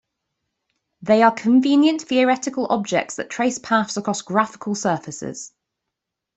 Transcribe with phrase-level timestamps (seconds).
[1.03, 5.53] They are convenient theoretical objects that trace paths across graphical surfaces.